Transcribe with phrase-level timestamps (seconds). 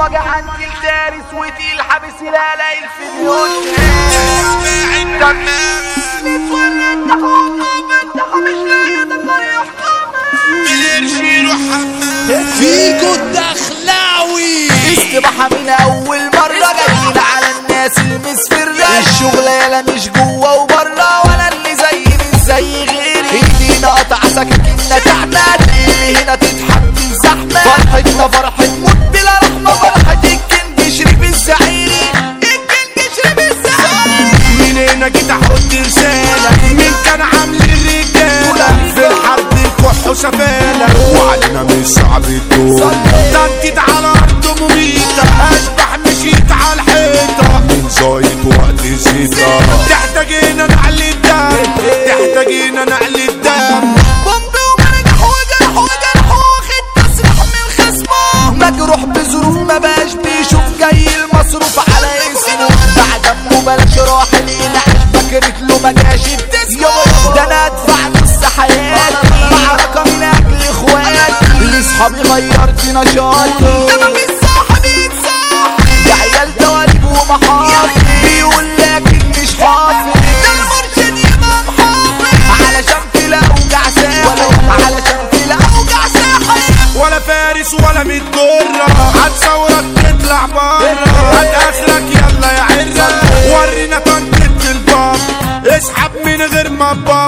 [0.00, 2.54] برمجة عندي الدارس وتقيل حابس لا
[11.00, 11.60] مش لاقي
[12.28, 14.68] تقريح فيكو الدخلاوي.
[14.92, 21.76] استباحة من أول مرة جايين على الناس المسفرة الشغلة يالا مش جوه وبره ولا اللي
[21.76, 23.30] زي من زي غيري.
[23.32, 25.36] إيدينا قطع سكاكيننا تعمل
[35.12, 36.50] جيت أحط رسالة.
[36.62, 42.94] مين كان عامل الرجالة؟ في الحرب الكح وسفالة وعلينا مش صعب الدور
[43.32, 45.22] تنتيت على أرض مميتة.
[45.50, 47.58] أشبح مشيت على الحيطة.
[47.58, 51.56] من زايد وقت الزيطة تحتاجينا نعلي الدم.
[52.06, 53.94] تحتاجينا نعلي الدم.
[54.24, 56.84] بومبي ومرجح وجرح وجرح واخد
[57.54, 58.50] من خصمه.
[58.50, 59.50] مجروح بظروف
[60.22, 61.89] بيشوف جاي المصروف.
[65.88, 66.88] جاش التسمو
[67.34, 73.69] ده أنا أدفع نص حياتي معركه من أجل اخواتي لاصحابي غيرت نشاطي.
[96.80, 97.19] من غير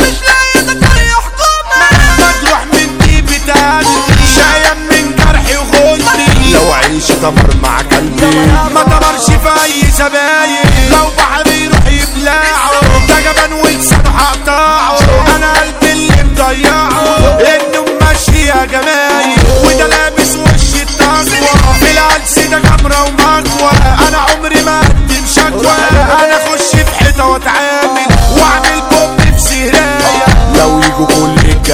[0.00, 7.56] مش لاقية دكار يحكمها مش مجروح من قلبي شايم من جرحي وغلبي لو عيش تمر
[7.62, 8.26] مع قلبي.
[8.74, 10.51] ما تمرش في أي زباين.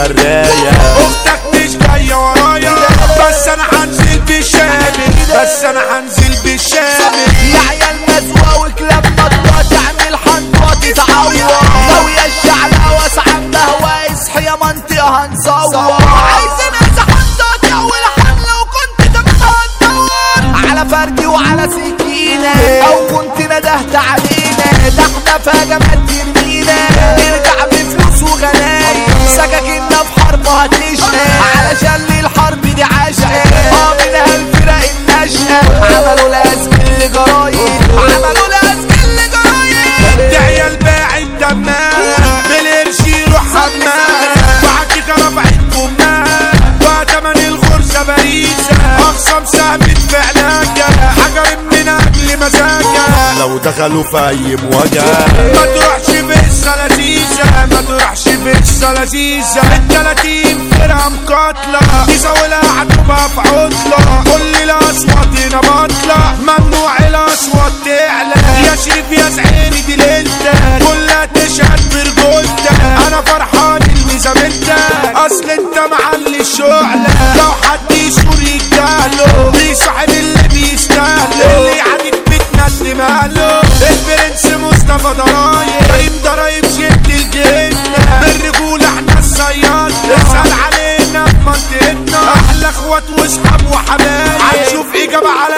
[0.06, 2.74] الجراية أختك مش جاية ورايا
[3.28, 4.92] بس أنا هنزل بالشامل
[5.34, 12.92] بس أنا هنزل بالشامل يا عيال مسوى وكلاب مطوى تعمل حنطوة تتعور لو يا الشعلة
[13.02, 20.68] واسعة مهوى اصحي يا منطقة هنصور عايز ناس حنطة تعول حملة وكنت تبقى هتدور.
[20.70, 22.52] على فردي وعلى سكينة.
[22.86, 24.88] أو كنت ندهت علينا.
[24.96, 26.88] ده إحنا في هجمات ترمينا.
[27.18, 28.22] نرجع بفلوس
[29.28, 31.18] وغنايم سكاكيننا في حرب هتشقى
[31.58, 35.60] علشان للحرب دي عشقة آه منها الفرق الناشئة.
[35.84, 37.58] عملوا لازم اللي جرايد
[37.92, 41.22] عملوا لازم اللي جرايد ده عيال باعت
[41.52, 41.90] دمها.
[42.48, 46.24] بالقرش يروح حمام كده رفعت بومها
[46.80, 53.34] وتمن الغرزة باريسة أخصم سهمت في علاجها حجر من أجل مزاجها.
[53.38, 55.26] لو دخلوا في أي مواجهة.
[55.54, 57.07] ما تروحش في تروحش
[58.88, 61.78] في السلاسيسة التلاتين فرقة مقاتلة
[62.08, 68.34] يساوي عدوبة في عطلة كل الأصوات هنا بطلة ممنوع الأصوات تعلى
[68.66, 75.78] يا شريف يا زعيني دي ليلتك كلها تشهد برجولتك أنا فرحان إني زميلتك أصل أنت
[75.92, 76.97] معلي الشعلة
[93.28, 94.40] واصحاب وحبايب.
[94.40, 95.57] هنشوف إجابة على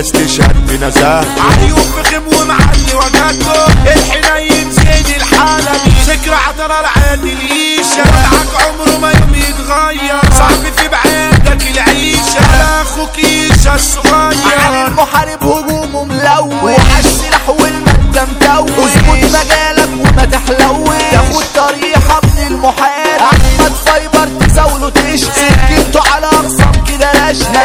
[0.00, 5.72] ناس تشهد بنزاهته علي وفخم ومعلي وجاته الحنين زين الحالة.
[5.84, 10.20] دي ذكرى عطر العين القيشة معاك عمره ما يوم يتغير.
[10.38, 12.40] صعب في بعيدك العيشة.
[12.52, 14.66] على أخوك يشا الصغير.
[14.66, 16.64] علي المحارب هجومه ملون.
[16.64, 23.20] وحش السلاح والمادة متون اظبط مجالك وما تحلوش تاخد طريحة من المحارب.
[23.20, 25.48] أحمد فايبر تزاوله تشتي.
[25.70, 27.64] جبته على أقصى كده لاشنا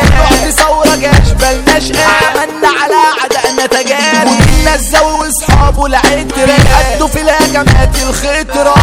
[0.96, 6.56] ما جاش بلناش عملنا على عدقنا تجارب وديننا الزو وأصحابه العترة.
[6.96, 8.76] قدوا في الهجمات الخطرة.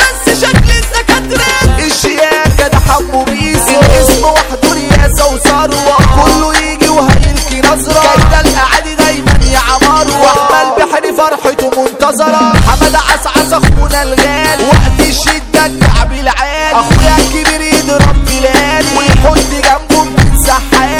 [0.00, 5.96] بس شكل الدكاترة الشياكة ده حمو بيسو الاسم وحده رياسة وثروة.
[6.24, 8.02] كله يجي وهيلكي نظرة.
[8.16, 10.20] كده الأعادي دايما يا عمارة.
[10.20, 12.52] وأحمى البحر فرحته منتظرة.
[12.68, 14.64] حمادة عسعس أخونا الغالي.
[14.64, 16.72] وقت الشدة الكعب العالي.
[16.72, 20.04] أخويا الكبير يضرب ميلادي ويحط جنبه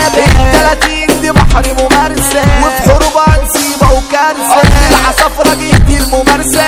[0.05, 2.43] سحابة التلاتين دي بحر ممارسة.
[2.65, 4.63] وفي حروبها نسيبة وكارثة.
[4.91, 6.63] العصافرة جهدي الممارسة.